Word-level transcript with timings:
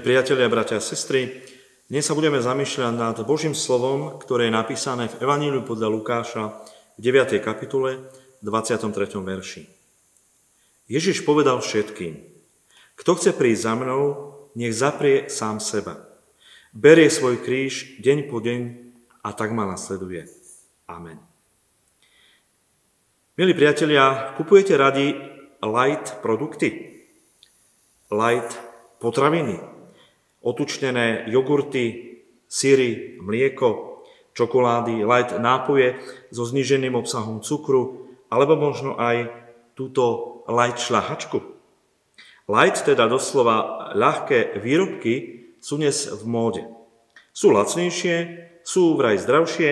Milí 0.00 0.16
priatelia, 0.16 0.48
bratia 0.48 0.80
a 0.80 0.88
sestry, 0.88 1.44
dnes 1.92 2.08
sa 2.08 2.16
budeme 2.16 2.40
zamýšľať 2.40 2.96
nad 2.96 3.20
Božím 3.20 3.52
slovom, 3.52 4.16
ktoré 4.16 4.48
je 4.48 4.56
napísané 4.56 5.12
v 5.12 5.20
Evaníliu 5.20 5.60
podľa 5.60 5.92
Lukáša 5.92 6.56
v 6.96 7.00
9. 7.04 7.36
kapitole 7.44 8.08
23. 8.40 8.96
verši. 9.20 9.68
Ježiš 10.88 11.20
povedal 11.20 11.60
všetkým, 11.60 12.16
kto 12.96 13.10
chce 13.12 13.36
prísť 13.36 13.60
za 13.60 13.74
mnou, 13.76 14.02
nech 14.56 14.72
zaprie 14.72 15.28
sám 15.28 15.60
seba. 15.60 16.00
Berie 16.72 17.12
svoj 17.12 17.44
kríž 17.44 18.00
deň 18.00 18.32
po 18.32 18.40
deň 18.40 18.60
a 19.20 19.36
tak 19.36 19.52
ma 19.52 19.68
nasleduje. 19.68 20.24
Amen. 20.88 21.20
Milí 23.36 23.52
priatelia, 23.52 24.32
kupujete 24.40 24.80
radi 24.80 25.12
light 25.60 26.24
produkty? 26.24 27.04
Light 28.08 28.70
potraviny, 28.96 29.69
otučnené 30.40 31.28
jogurty, 31.28 32.16
syry, 32.48 33.20
mlieko, 33.20 34.02
čokolády, 34.34 35.04
light 35.04 35.36
nápoje 35.36 36.00
so 36.32 36.48
zniženým 36.48 36.96
obsahom 36.96 37.44
cukru, 37.44 38.08
alebo 38.30 38.56
možno 38.56 38.96
aj 38.96 39.30
túto 39.74 40.42
light 40.48 40.80
šľahačku. 40.80 41.38
Light, 42.50 42.82
teda 42.82 43.06
doslova 43.06 43.90
ľahké 43.94 44.58
výrobky, 44.58 45.14
sú 45.60 45.76
dnes 45.76 46.08
v 46.08 46.24
móde. 46.26 46.62
Sú 47.30 47.54
lacnejšie, 47.54 48.48
sú 48.66 48.98
vraj 48.98 49.20
zdravšie 49.22 49.70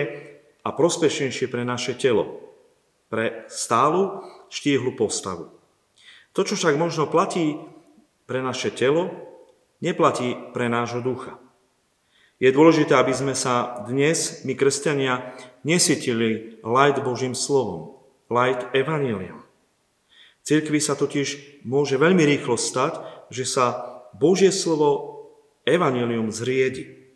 a 0.63 0.69
prospešnejšie 0.71 1.51
pre 1.51 1.67
naše 1.67 1.97
telo, 1.97 2.39
pre 3.11 3.43
stálu 3.51 4.23
štíhlu 4.53 4.95
postavu. 4.95 5.51
To, 6.37 6.45
čo 6.45 6.55
však 6.55 6.77
možno 6.77 7.09
platí 7.09 7.57
pre 8.29 8.39
naše 8.39 8.69
telo, 8.71 9.28
neplatí 9.79 10.35
pre 10.51 10.67
nášho 10.67 11.03
ducha. 11.03 11.39
Je 12.39 12.55
dôležité, 12.55 12.95
aby 12.95 13.11
sme 13.11 13.35
sa 13.35 13.83
dnes, 13.83 14.47
my 14.47 14.55
kresťania, 14.55 15.35
nesytili 15.67 16.63
light 16.63 16.95
Božím 17.03 17.35
slovom, 17.35 17.99
light 18.31 18.63
evaníliom. 18.71 19.43
Cirkvi 20.47 20.79
sa 20.79 20.95
totiž 20.95 21.59
môže 21.67 21.99
veľmi 21.99 22.23
rýchlo 22.23 22.55
stať, 22.55 23.03
že 23.27 23.43
sa 23.43 23.99
Božie 24.15 24.55
slovo 24.55 25.19
evanílium 25.67 26.31
zriedi. 26.31 27.11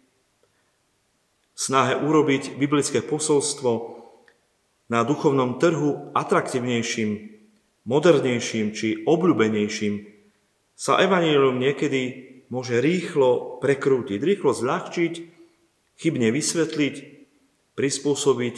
V 1.56 1.60
snahe 1.60 1.96
urobiť 1.96 2.60
biblické 2.60 3.00
posolstvo 3.00 4.04
na 4.92 5.08
duchovnom 5.08 5.56
trhu 5.56 6.12
atraktívnejším, 6.12 7.32
modernejším 7.88 8.76
či 8.76 9.08
obľúbenejším 9.08 10.04
sa 10.76 11.00
evanílium 11.00 11.64
niekedy 11.64 12.33
môže 12.54 12.78
rýchlo 12.78 13.58
prekrútiť, 13.58 14.22
rýchlo 14.22 14.54
zľahčiť, 14.54 15.14
chybne 15.98 16.30
vysvetliť, 16.30 16.96
prispôsobiť 17.74 18.56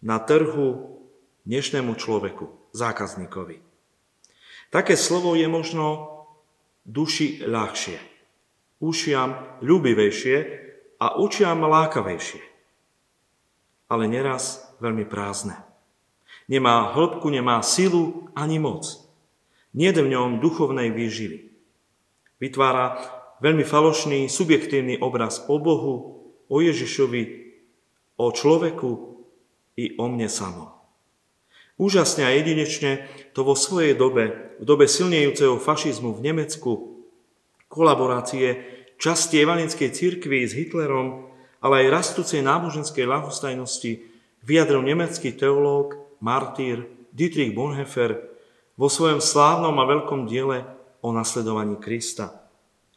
na 0.00 0.16
trhu 0.16 0.96
dnešnému 1.44 1.92
človeku, 1.92 2.48
zákazníkovi. 2.72 3.60
Také 4.72 4.96
slovo 4.96 5.36
je 5.36 5.44
možno 5.44 6.08
duši 6.88 7.44
ľahšie, 7.44 8.00
ušiam 8.80 9.60
ľubivejšie 9.60 10.36
a 10.96 11.20
učiam 11.20 11.68
lákavejšie, 11.68 12.40
ale 13.92 14.08
neraz 14.08 14.72
veľmi 14.80 15.04
prázdne. 15.04 15.60
Nemá 16.48 16.96
hĺbku, 16.96 17.28
nemá 17.28 17.60
silu 17.60 18.32
ani 18.32 18.56
moc. 18.56 18.88
Nie 19.76 19.92
v 19.92 20.12
ňom 20.12 20.40
duchovnej 20.40 20.92
výživy. 20.92 21.52
Vytvára 22.40 23.23
veľmi 23.44 23.60
falošný, 23.60 24.32
subjektívny 24.32 25.04
obraz 25.04 25.44
o 25.52 25.60
Bohu, 25.60 25.94
o 26.48 26.56
Ježišovi, 26.64 27.52
o 28.16 28.32
človeku 28.32 28.90
i 29.76 29.92
o 30.00 30.08
mne 30.08 30.32
samom. 30.32 30.72
Úžasne 31.76 32.24
a 32.24 32.32
jedinečne 32.32 33.04
to 33.36 33.44
vo 33.44 33.52
svojej 33.52 33.92
dobe, 33.92 34.56
v 34.56 34.64
dobe 34.64 34.88
silnejúceho 34.88 35.60
fašizmu 35.60 36.16
v 36.16 36.24
Nemecku, 36.24 36.72
kolaborácie 37.68 38.62
časti 38.96 39.42
evanickej 39.42 39.90
cirkvi 39.90 40.46
s 40.46 40.54
Hitlerom, 40.54 41.28
ale 41.58 41.84
aj 41.84 41.92
rastúcej 42.00 42.40
náboženskej 42.46 43.04
lahostajnosti 43.04 44.06
vyjadril 44.46 44.86
nemecký 44.86 45.34
teológ, 45.34 45.98
martýr 46.22 46.86
Dietrich 47.10 47.50
Bonhoeffer 47.50 48.22
vo 48.78 48.86
svojom 48.86 49.18
slávnom 49.18 49.74
a 49.74 49.88
veľkom 49.90 50.30
diele 50.30 50.62
o 51.02 51.10
nasledovaní 51.10 51.74
Krista. 51.82 52.43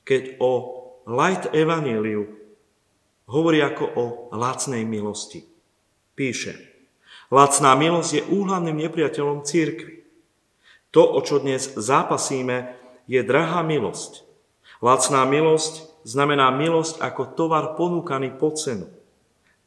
Keď 0.07 0.39
o 0.39 0.53
light 1.03 1.51
evaníliu 1.51 2.23
hovorí 3.27 3.59
ako 3.59 3.85
o 3.85 4.05
lacnej 4.31 4.87
milosti. 4.87 5.43
Píše, 6.15 6.55
lacná 7.27 7.75
milosť 7.75 8.11
je 8.15 8.23
úhlavným 8.31 8.87
nepriateľom 8.87 9.43
církvy. 9.43 10.07
To, 10.95 11.03
o 11.03 11.19
čo 11.19 11.43
dnes 11.43 11.75
zápasíme, 11.75 12.73
je 13.05 13.19
drahá 13.21 13.61
milosť. 13.61 14.23
Lacná 14.79 15.27
milosť 15.27 15.91
znamená 16.07 16.49
milosť 16.55 17.03
ako 17.03 17.35
tovar 17.35 17.75
ponúkaný 17.75 18.39
po 18.39 18.55
cenu. 18.55 18.87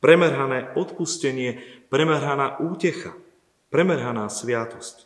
Premerhané 0.00 0.73
odpustenie, 0.73 1.61
premerhaná 1.93 2.56
útecha, 2.65 3.12
premerhaná 3.69 4.33
sviatosť. 4.33 5.05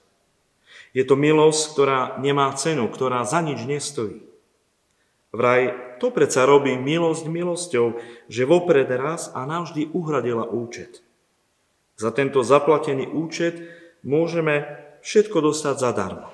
Je 0.94 1.02
to 1.02 1.18
milosť, 1.18 1.62
ktorá 1.74 2.00
nemá 2.22 2.54
cenu, 2.54 2.86
ktorá 2.86 3.26
za 3.26 3.42
nič 3.42 3.66
nestojí. 3.66 4.33
Vraj 5.34 5.98
to 5.98 6.14
predsa 6.14 6.46
robí 6.46 6.78
milosť 6.78 7.26
milosťou, 7.26 7.98
že 8.30 8.46
vopred 8.46 8.86
raz 8.86 9.34
a 9.34 9.42
navždy 9.42 9.90
uhradila 9.90 10.46
účet. 10.46 11.02
Za 11.98 12.14
tento 12.14 12.46
zaplatený 12.46 13.10
účet 13.10 13.58
môžeme 14.06 14.62
všetko 15.02 15.42
dostať 15.42 15.74
zadarmo. 15.82 16.30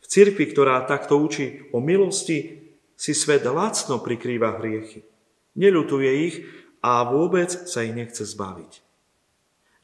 V 0.00 0.06
cirkvi, 0.08 0.48
ktorá 0.48 0.80
takto 0.88 1.20
učí 1.20 1.68
o 1.76 1.84
milosti, 1.84 2.64
si 2.96 3.12
svet 3.12 3.44
lacno 3.44 4.00
prikrýva 4.00 4.56
hriechy. 4.56 5.04
Neľutuje 5.52 6.10
ich 6.24 6.36
a 6.80 7.04
vôbec 7.04 7.52
sa 7.52 7.84
ich 7.84 7.92
nechce 7.92 8.24
zbaviť. 8.24 8.80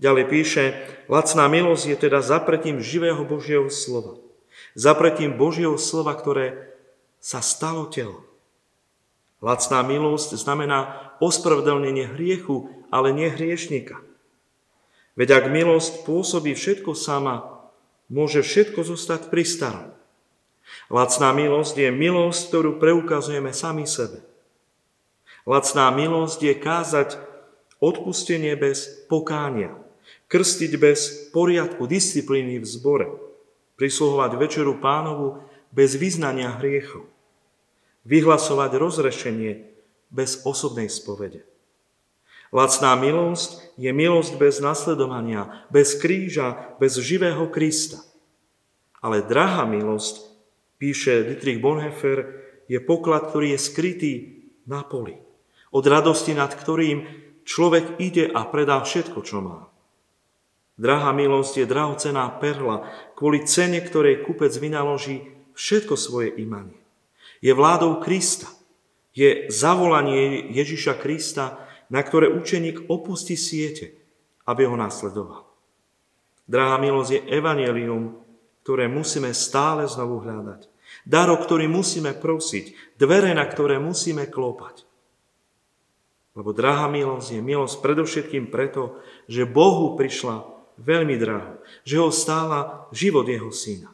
Ďalej 0.01 0.25
píše, 0.33 0.65
lacná 1.13 1.53
milosť 1.53 1.85
je 1.85 1.97
teda 2.01 2.25
zapretím 2.25 2.81
živého 2.81 3.21
Božieho 3.29 3.69
slova. 3.69 4.17
Zapretím 4.73 5.37
Božieho 5.37 5.77
slova, 5.77 6.17
ktoré 6.17 6.72
sa 7.23 7.39
stalo 7.39 7.87
telom. 7.87 8.27
Lacná 9.39 9.87
milosť 9.87 10.35
znamená 10.35 11.15
ospravedlnenie 11.23 12.19
hriechu, 12.19 12.67
ale 12.91 13.15
nie 13.15 13.31
hriešnika. 13.31 14.03
Veď 15.15 15.43
ak 15.43 15.45
milosť 15.55 16.03
pôsobí 16.03 16.59
všetko 16.59 16.99
sama, 16.99 17.63
môže 18.11 18.43
všetko 18.43 18.83
zostať 18.83 19.31
pri 19.31 19.47
starom. 19.47 19.91
Lacná 20.91 21.31
milosť 21.31 21.79
je 21.79 21.91
milosť, 21.95 22.41
ktorú 22.51 22.71
preukazujeme 22.83 23.55
sami 23.55 23.87
sebe. 23.87 24.19
Lacná 25.47 25.95
milosť 25.95 26.39
je 26.43 26.55
kázať 26.59 27.09
odpustenie 27.79 28.59
bez 28.59 29.07
pokánia 29.07 29.79
krstiť 30.33 30.73
bez 30.81 31.29
poriadku, 31.29 31.85
disciplíny 31.85 32.57
v 32.57 32.65
zbore, 32.65 33.09
prisluhovať 33.77 34.41
večeru 34.41 34.81
pánovu 34.81 35.45
bez 35.69 35.93
vyznania 36.01 36.57
hriechov, 36.57 37.05
vyhlasovať 38.05 38.71
rozrešenie 38.79 39.53
bez 40.13 40.43
osobnej 40.45 40.91
spovede. 40.93 41.47
Lacná 42.53 42.93
milosť 43.01 43.81
je 43.81 43.89
milosť 43.97 44.37
bez 44.37 44.61
nasledovania, 44.61 45.65
bez 45.73 45.97
kríža, 45.97 46.77
bez 46.77 47.01
živého 47.01 47.49
Krista. 47.49 48.05
Ale 49.01 49.25
drahá 49.25 49.65
milosť, 49.65 50.29
píše 50.77 51.25
Dietrich 51.25 51.65
Bonhoeffer, 51.65 52.45
je 52.69 52.77
poklad, 52.77 53.33
ktorý 53.33 53.57
je 53.57 53.61
skrytý 53.61 54.13
na 54.69 54.85
poli. 54.85 55.17
Od 55.73 55.85
radosti, 55.89 56.37
nad 56.37 56.53
ktorým 56.53 57.09
človek 57.49 57.97
ide 57.97 58.29
a 58.29 58.45
predá 58.45 58.85
všetko, 58.85 59.25
čo 59.25 59.41
má. 59.41 59.73
Drahá 60.77 61.17
milosť 61.17 61.65
je 61.65 61.67
drahocená 61.71 62.29
perla, 62.37 62.85
kvôli 63.17 63.49
cene, 63.49 63.81
ktorej 63.81 64.29
kupec 64.29 64.53
vynaloží 64.61 65.25
všetko 65.57 65.95
svoje 65.97 66.37
imanie. 66.37 66.82
Je 67.43 67.51
vládou 67.51 67.99
Krista. 67.99 68.47
Je 69.13 69.51
zavolanie 69.53 70.49
Ježiša 70.55 70.97
Krista, 70.97 71.61
na 71.93 72.01
ktoré 72.01 72.33
učeník 72.33 72.89
opustí 72.89 73.37
siete, 73.37 73.93
aby 74.49 74.65
ho 74.65 74.79
nasledoval. 74.79 75.45
Drahá 76.49 76.81
milosť 76.81 77.11
je 77.13 77.21
evanelium, 77.37 78.17
ktoré 78.65 78.89
musíme 78.89 79.35
stále 79.37 79.85
znovu 79.85 80.23
hľadať. 80.25 80.71
Dar, 81.03 81.29
ktorý 81.29 81.67
musíme 81.67 82.15
prosiť. 82.15 82.97
Dvere, 82.97 83.35
na 83.35 83.45
ktoré 83.45 83.83
musíme 83.83 84.31
klopať. 84.31 84.87
Lebo 86.33 86.57
drahá 86.57 86.89
milosť 86.89 87.37
je 87.37 87.41
milosť 87.45 87.85
predovšetkým 87.85 88.49
preto, 88.49 89.03
že 89.29 89.45
Bohu 89.45 89.99
prišla 89.99 90.49
veľmi 90.81 91.21
draho, 91.21 91.61
že 91.85 92.01
ho 92.01 92.09
stála 92.09 92.89
život 92.95 93.29
jeho 93.29 93.53
syna. 93.53 93.93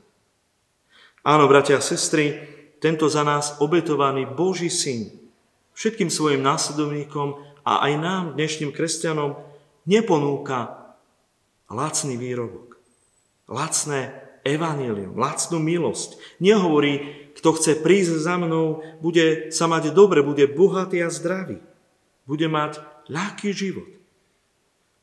Áno, 1.27 1.51
bratia 1.51 1.83
a 1.83 1.85
sestry, 1.85 2.58
tento 2.79 3.11
za 3.11 3.27
nás 3.27 3.59
obetovaný 3.59 4.27
Boží 4.27 4.71
syn 4.71 5.29
všetkým 5.79 6.11
svojim 6.11 6.43
následovníkom 6.43 7.39
a 7.63 7.87
aj 7.87 7.93
nám, 8.03 8.25
dnešným 8.35 8.75
kresťanom, 8.75 9.39
neponúka 9.87 10.91
lacný 11.71 12.19
výrobok, 12.19 12.75
lacné 13.47 14.11
evanílium, 14.43 15.15
lacnú 15.15 15.63
milosť. 15.63 16.19
Nehovorí, 16.43 17.31
kto 17.39 17.55
chce 17.55 17.79
prísť 17.79 18.19
za 18.19 18.35
mnou, 18.35 18.83
bude 18.99 19.55
sa 19.55 19.71
mať 19.71 19.95
dobre, 19.95 20.27
bude 20.27 20.51
bohatý 20.51 20.99
a 21.07 21.15
zdravý. 21.15 21.63
Bude 22.27 22.51
mať 22.51 22.83
ľahký 23.07 23.55
život. 23.55 23.89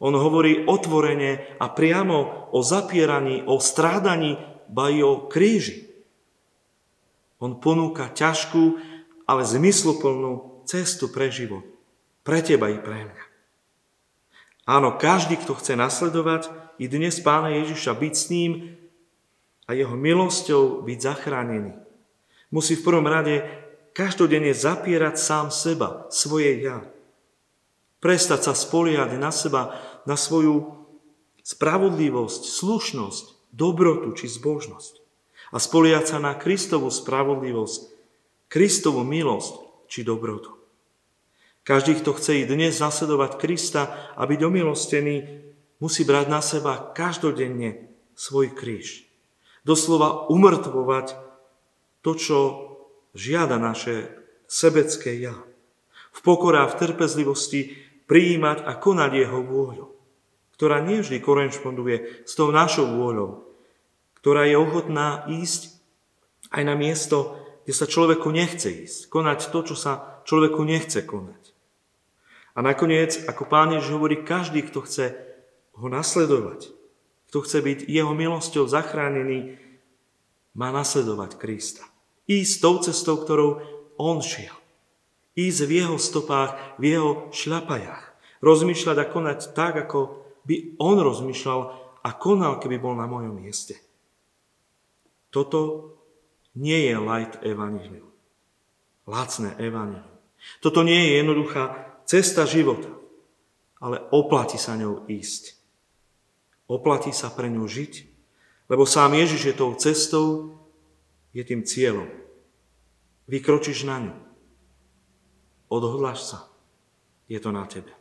On 0.03 0.11
hovorí 0.11 0.67
otvorene 0.67 1.55
a 1.55 1.71
priamo 1.71 2.51
o 2.51 2.59
zapieraní, 2.59 3.47
o 3.47 3.63
strádaní, 3.63 4.35
ba 4.67 4.91
i 4.91 4.99
o 4.99 5.31
kríži. 5.31 5.87
On 7.39 7.57
ponúka 7.59 8.11
ťažkú, 8.11 8.63
ale 9.25 9.41
zmysluplnú 9.43 10.63
cestu 10.69 11.11
pre 11.11 11.29
život. 11.29 11.65
Pre 12.25 12.39
teba 12.41 12.71
i 12.71 12.79
pre 12.81 13.09
mňa. 13.11 13.25
Áno, 14.65 14.97
každý, 14.97 15.37
kto 15.37 15.53
chce 15.53 15.77
nasledovať 15.77 16.49
i 16.81 16.89
dnes 16.89 17.21
Pána 17.21 17.53
Ježiša, 17.53 17.93
byť 17.93 18.13
s 18.17 18.25
ním 18.33 18.51
a 19.69 19.77
jeho 19.77 19.93
milosťou 19.93 20.81
byť 20.81 20.97
zachránený, 20.97 21.77
musí 22.49 22.73
v 22.73 22.85
prvom 22.85 23.05
rade 23.05 23.45
každodenne 23.93 24.53
zapierať 24.57 25.15
sám 25.21 25.53
seba, 25.53 26.09
svoje 26.09 26.65
ja 26.65 26.81
Prestať 28.05 28.45
sa 28.45 28.53
spoliehať 28.53 29.17
na 29.17 29.33
seba, 29.33 29.81
na 30.05 30.13
svoju 30.13 30.77
spravodlivosť, 31.41 32.41
slušnosť, 32.53 33.49
dobrotu 33.49 34.13
či 34.13 34.29
zbožnosť. 34.29 35.04
A 35.55 35.57
spoliehať 35.57 36.05
sa 36.11 36.17
na 36.19 36.35
Kristovú 36.35 36.91
spravodlivosť, 36.91 37.95
Kristovú 38.51 39.07
milosť 39.07 39.87
či 39.87 40.03
dobrotu. 40.03 40.51
Každý, 41.63 41.95
kto 42.03 42.11
chce 42.11 42.43
i 42.43 42.49
dnes 42.49 42.75
nasledovať 42.75 43.39
Krista 43.39 44.11
a 44.19 44.27
byť 44.27 44.39
omilostený, 44.43 45.15
musí 45.79 46.03
brať 46.03 46.27
na 46.27 46.43
seba 46.43 46.91
každodenne 46.91 47.87
svoj 48.19 48.51
kríž. 48.51 49.07
Doslova 49.63 50.27
umrtvovať 50.27 51.15
to, 52.03 52.11
čo 52.19 52.37
žiada 53.15 53.55
naše 53.55 54.11
sebecké 54.51 55.15
ja. 55.17 55.39
V 56.11 56.19
pokore 56.19 56.59
a 56.59 56.67
v 56.67 56.77
trpezlivosti 56.83 57.79
prijímať 58.11 58.67
a 58.67 58.75
konať 58.75 59.11
jeho 59.23 59.39
vôľu, 59.39 59.87
ktorá 60.59 60.83
nie 60.83 60.99
vždy 60.99 61.23
korešponduje 61.23 62.27
s 62.27 62.33
tou 62.35 62.51
našou 62.51 62.91
vôľou, 62.91 63.44
ktorá 64.25 64.49
je 64.49 64.57
ochotná 64.57 65.29
ísť 65.29 65.69
aj 66.49 66.63
na 66.65 66.73
miesto, 66.73 67.37
kde 67.61 67.77
sa 67.77 67.85
človeku 67.85 68.33
nechce 68.33 68.65
ísť, 68.65 69.13
konať 69.13 69.53
to, 69.53 69.59
čo 69.61 69.75
sa 69.77 70.25
človeku 70.25 70.65
nechce 70.65 71.05
konať. 71.05 71.53
A 72.57 72.65
nakoniec, 72.65 73.21
ako 73.29 73.45
Pán 73.45 73.77
Ježiš 73.77 73.93
hovorí, 73.93 74.25
každý, 74.25 74.65
kto 74.65 74.81
chce 74.81 75.13
ho 75.77 75.85
nasledovať, 75.85 76.73
kto 77.29 77.37
chce 77.45 77.57
byť 77.61 77.79
jeho 77.85 78.17
milosťou 78.17 78.65
zachránený, 78.65 79.61
má 80.57 80.73
nasledovať 80.73 81.37
Krista. 81.37 81.85
Ísť 82.25 82.53
tou 82.65 82.81
cestou, 82.81 83.21
ktorou 83.21 83.61
on 84.01 84.25
šiel 84.25 84.57
ísť 85.35 85.61
v 85.67 85.71
jeho 85.83 85.97
stopách, 85.99 86.79
v 86.79 86.95
jeho 86.95 87.11
šľapajách. 87.35 88.03
Rozmýšľať 88.39 88.97
a 89.03 89.05
konať 89.05 89.39
tak, 89.51 89.75
ako 89.85 90.25
by 90.47 90.79
on 90.79 90.97
rozmýšľal 91.03 91.61
a 92.01 92.09
konal, 92.15 92.57
keby 92.57 92.79
bol 92.79 92.95
na 92.95 93.05
mojom 93.05 93.35
mieste. 93.35 93.84
Toto 95.35 95.91
nie 96.55 96.87
je 96.87 96.95
light 96.95 97.43
evanilium. 97.43 98.07
Lacné 99.03 99.51
evanilium. 99.59 100.15
Toto 100.63 100.79
nie 100.79 100.95
je 100.95 101.11
jednoduchá 101.19 101.75
cesta 102.07 102.47
života, 102.47 102.87
ale 103.83 103.99
oplatí 104.15 104.55
sa 104.55 104.79
ňou 104.79 105.03
ísť. 105.11 105.59
Oplatí 106.71 107.11
sa 107.11 107.27
pre 107.27 107.51
ňu 107.51 107.67
žiť, 107.67 107.93
lebo 108.71 108.87
sám 108.87 109.19
Ježiš 109.19 109.51
je 109.51 109.59
tou 109.59 109.75
cestou, 109.75 110.55
je 111.35 111.43
tým 111.43 111.67
cieľom. 111.67 112.07
Vykročíš 113.27 113.83
na 113.83 114.07
ňu. 114.07 114.15
Odhodláš 115.67 116.31
sa. 116.31 116.39
Je 117.27 117.41
to 117.43 117.51
na 117.51 117.67
tebe. 117.67 117.91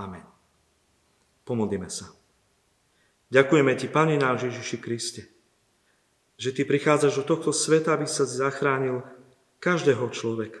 Amen. 0.00 0.24
Pomodlíme 1.44 1.92
sa. 1.92 2.08
Ďakujeme 3.28 3.76
Ti, 3.76 3.86
Pane 3.90 4.16
náš 4.16 4.48
Ježiši 4.48 4.78
Kriste, 4.78 5.31
že 6.42 6.50
Ty 6.50 6.66
prichádzaš 6.66 7.22
do 7.22 7.24
tohto 7.30 7.54
sveta, 7.54 7.94
aby 7.94 8.10
sa 8.10 8.26
zachránil 8.26 9.06
každého 9.62 10.10
človeka. 10.10 10.58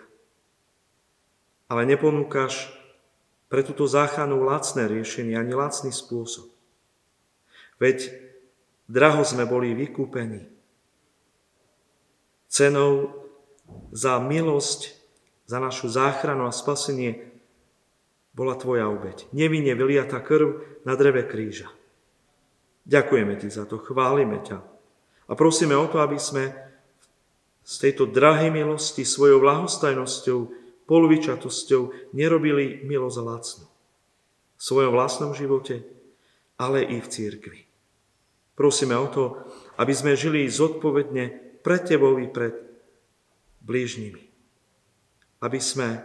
Ale 1.66 1.82
neponúkaš 1.90 2.70
pre 3.50 3.66
túto 3.66 3.90
záchranu 3.90 4.46
lacné 4.46 4.86
riešenie, 4.86 5.34
ani 5.34 5.58
lacný 5.58 5.90
spôsob. 5.90 6.46
Veď 7.82 8.14
draho 8.86 9.26
sme 9.26 9.42
boli 9.42 9.74
vykúpení 9.74 10.46
cenou 12.46 13.10
za 13.90 14.22
milosť 14.22 14.94
za 15.50 15.58
našu 15.58 15.90
záchranu 15.90 16.46
a 16.46 16.54
spasenie 16.54 17.26
bola 18.30 18.54
Tvoja 18.54 18.86
obeď. 18.86 19.26
Nevinne 19.34 19.74
vyliata 19.74 20.22
krv 20.22 20.78
na 20.86 20.94
dreve 20.94 21.26
kríža. 21.26 21.66
Ďakujeme 22.86 23.34
Ti 23.34 23.50
za 23.50 23.66
to, 23.66 23.82
chválime 23.82 24.38
ťa 24.46 24.71
a 25.26 25.32
prosíme 25.38 25.76
o 25.76 25.86
to, 25.86 26.02
aby 26.02 26.18
sme 26.18 26.50
z 27.62 27.74
tejto 27.78 28.10
drahej 28.10 28.50
milosti 28.50 29.06
svojou 29.06 29.42
lahostajnosťou, 29.42 30.38
polvičatosťou 30.82 32.12
nerobili 32.12 32.82
milosť 32.82 33.18
lacnú. 33.22 33.66
V 34.58 34.62
svojom 34.62 34.92
vlastnom 34.92 35.32
živote, 35.32 35.86
ale 36.58 36.82
i 36.82 36.98
v 36.98 37.06
církvi. 37.06 37.60
Prosíme 38.58 38.98
o 38.98 39.06
to, 39.08 39.24
aby 39.78 39.94
sme 39.94 40.18
žili 40.18 40.50
zodpovedne 40.50 41.58
pred 41.62 41.82
Tebou 41.86 42.18
i 42.18 42.26
pred 42.28 42.52
blížnymi 43.62 44.32
aby 45.42 45.58
sme 45.58 45.98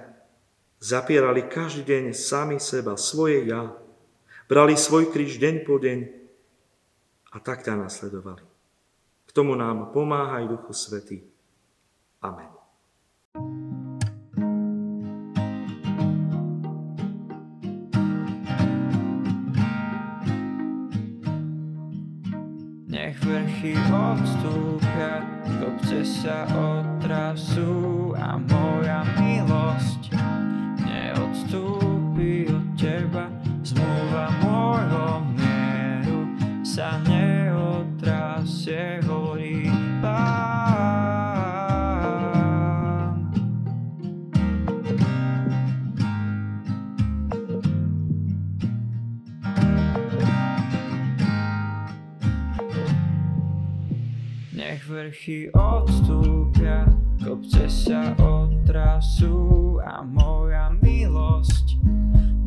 zapierali 0.81 1.45
každý 1.45 1.85
deň 1.85 2.03
sami 2.17 2.57
seba, 2.57 2.97
svoje 2.97 3.45
ja, 3.45 3.69
brali 4.49 4.73
svoj 4.73 5.13
kríž 5.13 5.37
deň 5.37 5.55
po 5.61 5.77
deň 5.77 5.99
a 7.33 7.37
tak 7.37 7.61
ťa 7.61 7.77
nasledovali. 7.77 8.46
Tomu 9.37 9.53
nám 9.53 9.93
pomáhaj 9.93 10.49
Duchu 10.49 10.73
Svetý. 10.73 11.21
Amen. 12.25 12.49
Nech 22.89 23.21
vrchy 23.21 23.77
odstúpia, 23.93 25.21
kopce 25.61 26.01
sa 26.01 26.49
otrasú 26.49 28.17
a 28.17 28.41
moja 28.41 29.05
milosť 29.21 29.96
Nech 54.57 54.81
vrchy 54.89 55.53
odstúpia, 55.53 56.89
kopce 57.21 57.69
sa 57.69 58.17
otrasú 58.17 59.77
a 59.85 60.01
moja 60.01 60.73
milosť 60.81 61.77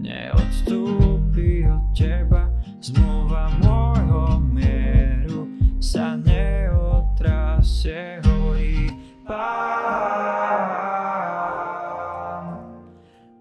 neodstúpi 0.02 1.70
od 1.70 1.86
teba. 1.94 2.50
Zmluva 2.82 3.54
môjho 3.62 4.42
mieru 4.42 5.54
sa 5.78 6.18
neotrasie, 6.18 8.18
hovorí 8.26 8.90
Pán. 9.22 10.66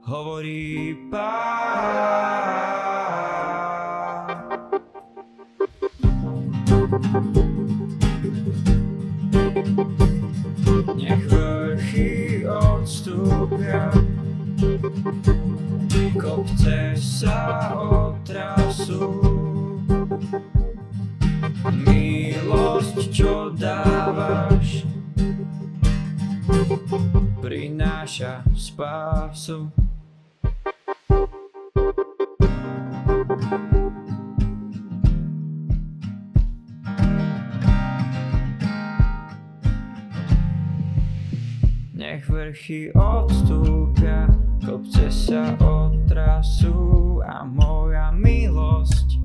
Hovorí 0.06 0.94
Pán. 1.10 2.28
hra. 13.70 13.94
Kopce 16.18 16.98
sa 16.98 17.70
otrasu, 17.78 19.22
milosť, 21.86 22.98
čo 23.14 23.54
dávaš, 23.54 24.84
prináša 27.40 28.42
spásu. 28.58 29.88
Vrchy 42.60 42.92
odstúpia, 42.92 44.28
kopce 44.60 45.08
sa 45.08 45.56
otrasú 45.63 47.24
a 47.24 47.48
moja 47.48 48.12
milosť 48.12 49.16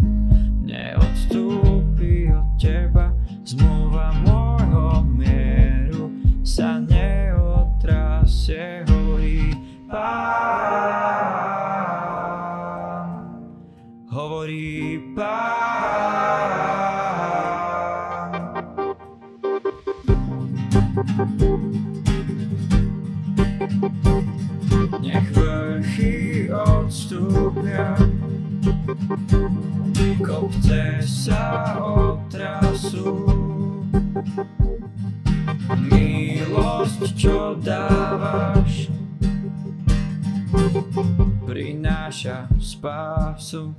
neodstúpi 0.62 2.30
od 2.30 2.46
teba. 2.62 3.10
Zmluva 3.42 4.14
môjho 4.22 5.02
mieru 5.18 6.14
sa 6.46 6.78
neotrasie, 6.78 8.86
hovorí 8.86 9.50
Pán. 9.90 11.34
Hovorí 14.14 15.02
Pán. 15.18 16.14
Nech 25.04 25.28
vrchy 25.36 26.48
odstúpia, 26.48 27.92
kopce 30.24 31.04
sa 31.04 31.76
otrasú. 31.76 33.28
Milosť, 35.76 37.12
čo 37.12 37.60
dávaš, 37.60 38.88
prináša 41.44 42.48
spásu. 42.56 43.76